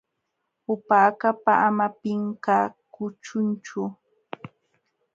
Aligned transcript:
Upa 0.73 0.95
akapa 1.09 1.51
ama 1.67 1.87
pinqakuchunchu. 2.01 3.81